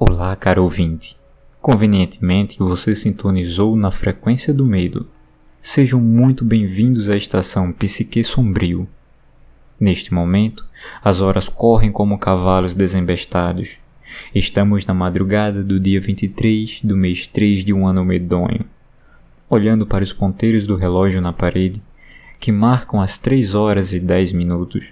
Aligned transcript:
Olá, 0.00 0.36
caro 0.36 0.62
ouvinte. 0.62 1.16
Convenientemente, 1.60 2.60
você 2.60 2.94
sintonizou 2.94 3.74
na 3.74 3.90
frequência 3.90 4.54
do 4.54 4.64
medo. 4.64 5.08
Sejam 5.60 6.00
muito 6.00 6.44
bem-vindos 6.44 7.10
à 7.10 7.16
estação 7.16 7.72
Psique 7.72 8.22
Sombrio. 8.22 8.86
Neste 9.78 10.14
momento, 10.14 10.64
as 11.02 11.20
horas 11.20 11.48
correm 11.48 11.90
como 11.90 12.16
cavalos 12.16 12.74
desembestados. 12.74 13.70
Estamos 14.32 14.86
na 14.86 14.94
madrugada 14.94 15.64
do 15.64 15.80
dia 15.80 16.00
23 16.00 16.78
do 16.84 16.96
mês 16.96 17.26
3 17.26 17.64
de 17.64 17.72
um 17.72 17.84
ano 17.84 18.04
medonho. 18.04 18.64
Olhando 19.50 19.84
para 19.84 20.04
os 20.04 20.12
ponteiros 20.12 20.64
do 20.64 20.76
relógio 20.76 21.20
na 21.20 21.32
parede, 21.32 21.82
que 22.38 22.52
marcam 22.52 23.00
as 23.00 23.18
3 23.18 23.52
horas 23.56 23.92
e 23.92 23.98
10 23.98 24.32
minutos, 24.32 24.84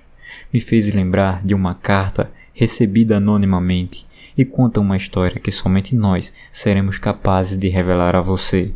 me 0.52 0.59
fez 0.59 0.92
lembrar 0.92 1.46
de 1.46 1.54
uma 1.54 1.77
carta 1.77 2.28
recebida 2.56 3.19
anonimamente 3.19 4.06
e 4.37 4.42
conta 4.42 4.80
uma 4.80 4.97
história 4.97 5.38
que 5.38 5.52
somente 5.52 5.95
nós 5.95 6.33
seremos 6.51 6.97
capazes 6.97 7.59
de 7.59 7.69
revelar 7.69 8.16
a 8.16 8.23
você. 8.23 8.73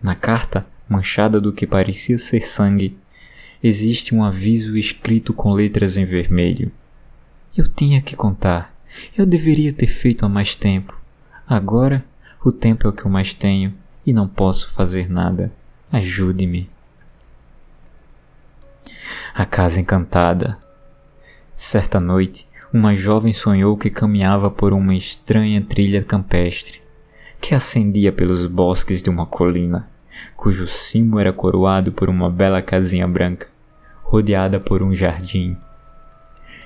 Na 0.00 0.14
carta, 0.14 0.64
manchada 0.88 1.40
do 1.40 1.52
que 1.52 1.66
parecia 1.66 2.16
ser 2.16 2.46
sangue, 2.46 2.96
existe 3.60 4.14
um 4.14 4.22
aviso 4.22 4.76
escrito 4.76 5.34
com 5.34 5.52
letras 5.52 5.96
em 5.96 6.04
vermelho. 6.04 6.70
Eu 7.56 7.66
tinha 7.66 8.00
que 8.00 8.14
contar. 8.14 8.72
Eu 9.18 9.26
deveria 9.26 9.72
ter 9.72 9.88
feito 9.88 10.24
há 10.24 10.28
mais 10.28 10.54
tempo. 10.54 10.96
Agora, 11.46 12.04
o 12.44 12.52
tempo 12.52 12.86
é 12.86 12.90
o 12.90 12.92
que 12.92 13.04
eu 13.04 13.10
mais 13.10 13.34
tenho 13.34 13.74
e 14.06 14.12
não 14.12 14.28
posso 14.28 14.70
fazer 14.70 15.10
nada. 15.10 15.52
Ajude-me. 15.90 16.70
A 19.34 19.44
Casa 19.44 19.80
Encantada. 19.80 20.56
Certa 21.56 21.98
noite, 21.98 22.46
uma 22.72 22.94
jovem 22.94 23.34
sonhou 23.34 23.76
que 23.76 23.90
caminhava 23.90 24.50
por 24.50 24.72
uma 24.72 24.94
estranha 24.94 25.60
trilha 25.60 26.02
campestre, 26.02 26.80
que 27.38 27.54
ascendia 27.54 28.10
pelos 28.10 28.46
bosques 28.46 29.02
de 29.02 29.10
uma 29.10 29.26
colina, 29.26 29.90
cujo 30.34 30.66
cimo 30.66 31.18
era 31.18 31.34
coroado 31.34 31.92
por 31.92 32.08
uma 32.08 32.30
bela 32.30 32.62
casinha 32.62 33.06
branca, 33.06 33.46
rodeada 34.02 34.58
por 34.58 34.82
um 34.82 34.94
jardim. 34.94 35.54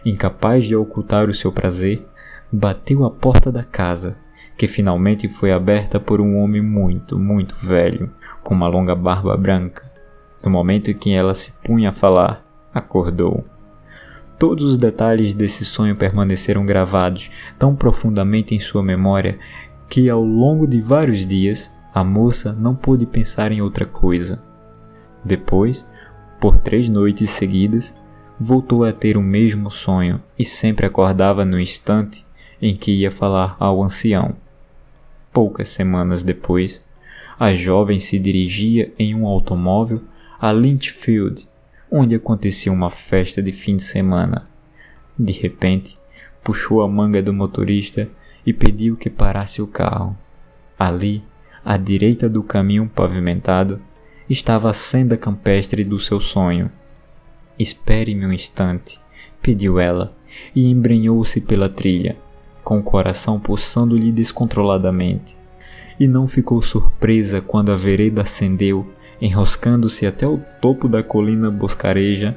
Incapaz 0.04 0.64
de 0.64 0.76
ocultar 0.76 1.28
o 1.28 1.34
seu 1.34 1.50
prazer, 1.50 2.06
bateu 2.52 3.04
à 3.04 3.10
porta 3.10 3.50
da 3.50 3.64
casa, 3.64 4.16
que 4.56 4.68
finalmente 4.68 5.28
foi 5.28 5.50
aberta 5.50 5.98
por 5.98 6.20
um 6.20 6.38
homem 6.38 6.62
muito, 6.62 7.18
muito 7.18 7.56
velho, 7.56 8.08
com 8.44 8.54
uma 8.54 8.68
longa 8.68 8.94
barba 8.94 9.36
branca. 9.36 9.82
No 10.40 10.50
momento 10.50 10.88
em 10.88 10.94
que 10.94 11.12
ela 11.12 11.34
se 11.34 11.50
punha 11.64 11.88
a 11.88 11.92
falar, 11.92 12.44
acordou. 12.72 13.44
Todos 14.38 14.70
os 14.70 14.76
detalhes 14.76 15.34
desse 15.34 15.64
sonho 15.64 15.96
permaneceram 15.96 16.66
gravados 16.66 17.30
tão 17.58 17.74
profundamente 17.74 18.54
em 18.54 18.60
sua 18.60 18.82
memória 18.82 19.38
que, 19.88 20.10
ao 20.10 20.22
longo 20.22 20.66
de 20.66 20.80
vários 20.80 21.26
dias, 21.26 21.70
a 21.94 22.04
moça 22.04 22.52
não 22.52 22.74
pôde 22.74 23.06
pensar 23.06 23.50
em 23.50 23.62
outra 23.62 23.86
coisa. 23.86 24.42
Depois, 25.24 25.88
por 26.38 26.58
três 26.58 26.88
noites 26.88 27.30
seguidas, 27.30 27.94
voltou 28.38 28.84
a 28.84 28.92
ter 28.92 29.16
o 29.16 29.22
mesmo 29.22 29.70
sonho 29.70 30.22
e 30.38 30.44
sempre 30.44 30.84
acordava 30.84 31.44
no 31.44 31.58
instante 31.58 32.24
em 32.60 32.76
que 32.76 32.92
ia 32.92 33.10
falar 33.10 33.56
ao 33.58 33.82
ancião. 33.82 34.34
Poucas 35.32 35.70
semanas 35.70 36.22
depois, 36.22 36.84
a 37.38 37.54
jovem 37.54 37.98
se 37.98 38.18
dirigia 38.18 38.92
em 38.98 39.14
um 39.14 39.26
automóvel 39.26 40.02
a 40.38 40.52
Lynchfield 40.52 41.46
onde 41.90 42.14
acontecia 42.14 42.72
uma 42.72 42.90
festa 42.90 43.42
de 43.42 43.52
fim 43.52 43.76
de 43.76 43.82
semana. 43.82 44.46
De 45.18 45.32
repente, 45.32 45.96
puxou 46.42 46.82
a 46.82 46.88
manga 46.88 47.22
do 47.22 47.32
motorista 47.32 48.08
e 48.44 48.52
pediu 48.52 48.96
que 48.96 49.10
parasse 49.10 49.60
o 49.60 49.66
carro. 49.66 50.16
Ali, 50.78 51.22
à 51.64 51.76
direita 51.76 52.28
do 52.28 52.42
caminho 52.42 52.88
pavimentado, 52.88 53.80
estava 54.28 54.70
a 54.70 54.74
senda 54.74 55.16
campestre 55.16 55.82
do 55.84 55.98
seu 55.98 56.20
sonho. 56.20 56.70
Espere-me 57.58 58.26
um 58.26 58.32
instante, 58.32 59.00
pediu 59.40 59.80
ela, 59.80 60.14
e 60.54 60.68
embrenhou-se 60.70 61.40
pela 61.40 61.68
trilha, 61.68 62.16
com 62.62 62.78
o 62.78 62.82
coração 62.82 63.40
pulsando-lhe 63.40 64.12
descontroladamente. 64.12 65.34
E 65.98 66.06
não 66.06 66.28
ficou 66.28 66.60
surpresa 66.60 67.40
quando 67.40 67.72
a 67.72 67.76
vereda 67.76 68.22
acendeu 68.22 68.86
enroscando-se 69.20 70.06
até 70.06 70.26
o 70.26 70.38
topo 70.60 70.88
da 70.88 71.02
colina 71.02 71.50
boscareja 71.50 72.36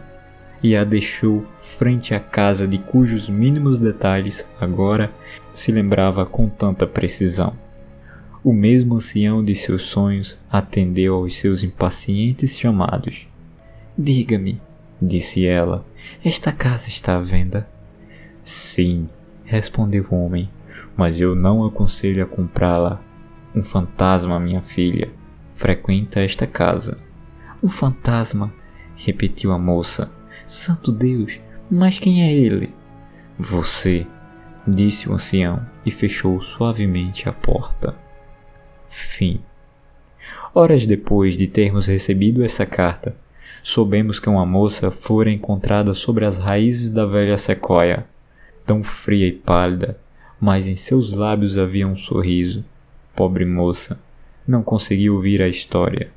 e 0.61 0.75
a 0.75 0.83
deixou 0.83 1.45
frente 1.61 2.13
à 2.13 2.19
casa 2.19 2.67
de 2.67 2.77
cujos 2.77 3.29
mínimos 3.29 3.79
detalhes 3.79 4.45
agora 4.59 5.09
se 5.53 5.71
lembrava 5.71 6.25
com 6.25 6.49
tanta 6.49 6.85
precisão. 6.85 7.53
O 8.43 8.53
mesmo 8.53 8.95
ancião 8.95 9.43
de 9.43 9.53
seus 9.53 9.83
sonhos 9.83 10.37
atendeu 10.49 11.15
aos 11.15 11.37
seus 11.37 11.63
impacientes 11.63 12.57
chamados. 12.57 13.25
Diga-me, 13.97 14.61
disse 15.01 15.45
ela, 15.45 15.85
esta 16.23 16.51
casa 16.51 16.87
está 16.87 17.17
à 17.17 17.21
venda? 17.21 17.67
Sim, 18.43 19.07
respondeu 19.43 20.05
o 20.09 20.15
homem, 20.15 20.49
mas 20.95 21.19
eu 21.19 21.35
não 21.35 21.65
aconselho 21.65 22.23
a 22.23 22.25
comprá-la. 22.25 23.01
Um 23.53 23.63
fantasma, 23.63 24.39
minha 24.39 24.61
filha, 24.61 25.09
frequenta 25.59 26.21
esta 26.21 26.47
casa. 26.47 26.97
Um 27.61 27.67
fantasma, 27.67 28.51
repetiu 28.95 29.51
a 29.51 29.59
moça. 29.59 30.09
Santo 30.47 30.89
Deus, 30.89 31.37
mas 31.69 31.99
quem 31.99 32.23
é 32.23 32.33
ele? 32.33 32.73
Você, 33.37 34.07
disse 34.65 35.09
o 35.09 35.13
ancião 35.13 35.59
e 35.85 35.91
fechou 35.91 36.41
suavemente 36.41 37.27
a 37.27 37.33
porta. 37.33 37.93
Fim. 38.87 39.41
Horas 40.55 40.85
depois 40.85 41.35
de 41.35 41.45
termos 41.45 41.87
recebido 41.87 42.41
essa 42.41 42.65
carta, 42.65 43.13
soubemos 43.61 44.17
que 44.17 44.29
uma 44.29 44.45
moça 44.45 44.89
fora 44.89 45.29
encontrada 45.29 45.93
sobre 45.93 46.25
as 46.25 46.37
raízes 46.37 46.89
da 46.89 47.05
velha 47.05 47.37
sequoia, 47.37 48.05
tão 48.65 48.81
fria 48.81 49.27
e 49.27 49.33
pálida, 49.33 49.99
mas 50.39 50.67
em 50.67 50.77
seus 50.77 51.11
lábios 51.11 51.57
havia 51.57 51.85
um 51.85 51.97
sorriso. 51.97 52.63
Pobre 53.13 53.43
moça, 53.43 53.99
não 54.49 54.63
conseguiu 54.63 55.13
ouvir 55.13 55.41
a 55.43 55.47
história. 55.47 56.09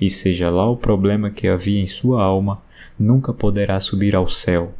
E 0.00 0.08
seja 0.08 0.48
lá 0.48 0.68
o 0.68 0.76
problema 0.76 1.30
que 1.30 1.46
havia 1.46 1.80
em 1.80 1.86
sua 1.86 2.22
alma, 2.22 2.62
nunca 2.98 3.32
poderá 3.32 3.78
subir 3.80 4.16
ao 4.16 4.26
céu, 4.28 4.72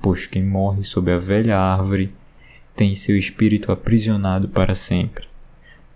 pois 0.00 0.26
quem 0.26 0.44
morre 0.44 0.84
sob 0.84 1.10
a 1.10 1.18
velha 1.18 1.58
árvore 1.58 2.12
tem 2.76 2.94
seu 2.94 3.16
espírito 3.18 3.72
aprisionado 3.72 4.48
para 4.48 4.74
sempre. 4.74 5.26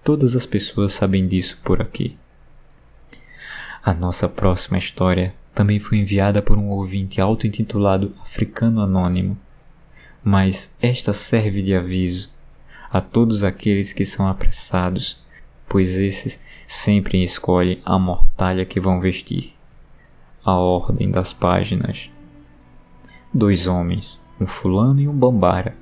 Todas 0.02 0.34
as 0.34 0.44
pessoas 0.44 0.92
sabem 0.92 1.28
disso 1.28 1.58
por 1.62 1.80
aqui. 1.80 2.16
A 3.84 3.94
nossa 3.94 4.28
próxima 4.28 4.78
história 4.78 5.32
também 5.54 5.78
foi 5.78 5.98
enviada 5.98 6.42
por 6.42 6.58
um 6.58 6.70
ouvinte 6.70 7.20
auto-intitulado 7.20 8.12
Africano 8.20 8.80
Anônimo, 8.80 9.38
mas 10.24 10.74
esta 10.80 11.12
serve 11.12 11.62
de 11.62 11.74
aviso 11.74 12.30
a 12.90 13.00
todos 13.00 13.44
aqueles 13.44 13.92
que 13.92 14.04
são 14.04 14.26
apressados 14.26 15.22
pois 15.72 15.94
esses 15.94 16.38
sempre 16.68 17.24
escolhem 17.24 17.80
a 17.82 17.98
mortalha 17.98 18.66
que 18.66 18.78
vão 18.78 19.00
vestir. 19.00 19.54
A 20.44 20.54
ordem 20.54 21.10
das 21.10 21.32
páginas. 21.32 22.10
Dois 23.32 23.66
homens, 23.66 24.20
um 24.38 24.46
fulano 24.46 25.00
e 25.00 25.08
um 25.08 25.14
bambara, 25.14 25.74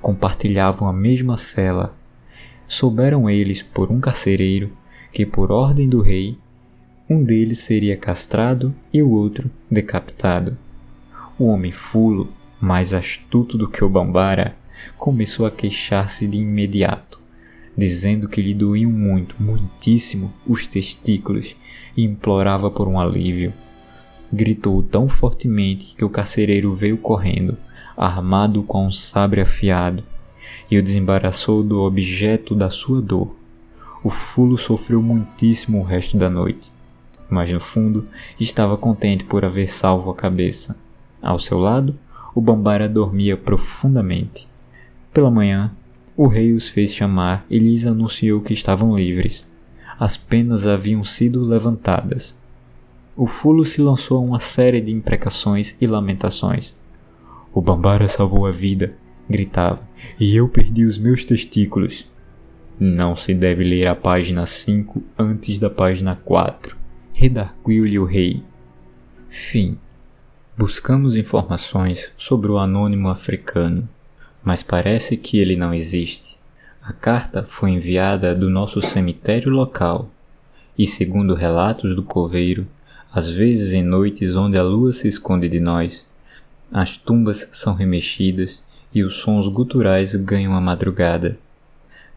compartilhavam 0.00 0.86
a 0.86 0.92
mesma 0.92 1.36
cela. 1.36 1.92
Souberam 2.68 3.28
eles 3.28 3.60
por 3.60 3.90
um 3.90 3.98
carcereiro 3.98 4.70
que, 5.12 5.26
por 5.26 5.50
ordem 5.50 5.88
do 5.88 6.00
rei, 6.00 6.38
um 7.10 7.20
deles 7.20 7.58
seria 7.58 7.96
castrado 7.96 8.72
e 8.92 9.02
o 9.02 9.10
outro 9.10 9.50
decapitado. 9.68 10.56
O 11.36 11.46
homem 11.46 11.72
fulo, 11.72 12.32
mais 12.60 12.94
astuto 12.94 13.58
do 13.58 13.68
que 13.68 13.82
o 13.82 13.88
bambara, 13.88 14.54
começou 14.96 15.44
a 15.44 15.50
queixar-se 15.50 16.28
de 16.28 16.36
imediato 16.36 17.23
dizendo 17.76 18.28
que 18.28 18.40
lhe 18.40 18.54
doíam 18.54 18.90
muito, 18.90 19.34
muitíssimo, 19.38 20.32
os 20.46 20.66
testículos 20.66 21.54
e 21.96 22.04
implorava 22.04 22.70
por 22.70 22.88
um 22.88 22.98
alívio. 22.98 23.52
Gritou 24.32 24.82
tão 24.82 25.08
fortemente 25.08 25.94
que 25.96 26.04
o 26.04 26.10
carcereiro 26.10 26.74
veio 26.74 26.96
correndo, 26.96 27.56
armado 27.96 28.62
com 28.62 28.86
um 28.86 28.92
sabre 28.92 29.40
afiado, 29.40 30.02
e 30.70 30.78
o 30.78 30.82
desembaraçou 30.82 31.62
do 31.62 31.80
objeto 31.80 32.54
da 32.54 32.70
sua 32.70 33.00
dor. 33.00 33.34
O 34.02 34.10
fulo 34.10 34.58
sofreu 34.58 35.00
muitíssimo 35.00 35.80
o 35.80 35.84
resto 35.84 36.16
da 36.16 36.28
noite, 36.28 36.70
mas 37.28 37.50
no 37.52 37.60
fundo 37.60 38.04
estava 38.38 38.76
contente 38.76 39.24
por 39.24 39.44
haver 39.44 39.72
salvo 39.72 40.10
a 40.10 40.14
cabeça. 40.14 40.76
Ao 41.22 41.38
seu 41.38 41.58
lado, 41.58 41.94
o 42.34 42.40
bambara 42.40 42.88
dormia 42.88 43.36
profundamente. 43.36 44.48
Pela 45.12 45.30
manhã, 45.30 45.70
o 46.16 46.26
rei 46.28 46.52
os 46.52 46.68
fez 46.68 46.94
chamar 46.94 47.44
e 47.50 47.58
lhes 47.58 47.86
anunciou 47.86 48.40
que 48.40 48.52
estavam 48.52 48.94
livres. 48.94 49.46
As 49.98 50.16
penas 50.16 50.66
haviam 50.66 51.02
sido 51.02 51.44
levantadas. 51.44 52.36
O 53.16 53.26
fulo 53.26 53.64
se 53.64 53.80
lançou 53.80 54.18
a 54.18 54.20
uma 54.20 54.40
série 54.40 54.80
de 54.80 54.92
imprecações 54.92 55.76
e 55.80 55.86
lamentações. 55.86 56.74
O 57.52 57.60
Bambara 57.60 58.08
salvou 58.08 58.46
a 58.46 58.50
vida, 58.50 58.96
gritava, 59.28 59.82
e 60.18 60.34
eu 60.36 60.48
perdi 60.48 60.84
os 60.84 60.98
meus 60.98 61.24
testículos. 61.24 62.08
Não 62.78 63.14
se 63.14 63.32
deve 63.32 63.62
ler 63.62 63.86
a 63.86 63.94
página 63.94 64.46
5 64.46 65.02
antes 65.18 65.60
da 65.60 65.70
página 65.70 66.16
4. 66.16 66.76
Redarguiu-lhe 67.12 67.98
o 67.98 68.04
rei. 68.04 68.42
Fim. 69.28 69.78
Buscamos 70.56 71.16
informações 71.16 72.12
sobre 72.16 72.50
o 72.50 72.58
anônimo 72.58 73.08
africano, 73.08 73.88
mas 74.44 74.62
parece 74.62 75.16
que 75.16 75.38
ele 75.38 75.56
não 75.56 75.72
existe. 75.72 76.36
A 76.82 76.92
carta 76.92 77.46
foi 77.48 77.70
enviada 77.70 78.34
do 78.34 78.50
nosso 78.50 78.82
cemitério 78.82 79.50
local 79.50 80.10
e, 80.76 80.86
segundo 80.86 81.34
relatos 81.34 81.96
do 81.96 82.02
coveiro, 82.02 82.64
às 83.12 83.30
vezes 83.30 83.72
em 83.72 83.82
noites 83.82 84.36
onde 84.36 84.58
a 84.58 84.62
lua 84.62 84.92
se 84.92 85.08
esconde 85.08 85.48
de 85.48 85.60
nós, 85.60 86.04
as 86.70 86.96
tumbas 86.96 87.48
são 87.52 87.74
remexidas 87.74 88.62
e 88.92 89.02
os 89.02 89.16
sons 89.16 89.48
guturais 89.48 90.14
ganham 90.14 90.54
a 90.54 90.60
madrugada. 90.60 91.38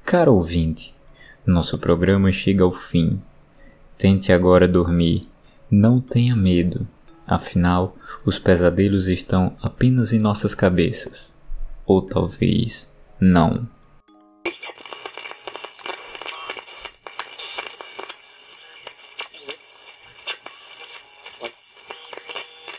Caro 0.04 0.34
ouvinte, 0.34 0.94
nosso 1.46 1.78
programa 1.78 2.32
chega 2.32 2.64
ao 2.64 2.74
fim. 2.74 3.22
Tente 3.98 4.34
agora 4.34 4.68
dormir. 4.68 5.28
Não 5.70 6.02
tenha 6.02 6.36
medo. 6.36 6.88
Afinal, 7.26 7.96
os 8.26 8.40
pesadelos 8.40 9.08
estão 9.08 9.56
apenas 9.62 10.12
em 10.12 10.20
nossas 10.20 10.54
cabeças. 10.54 11.37
Ou 11.88 12.02
talvez 12.02 12.94
não. 13.20 13.68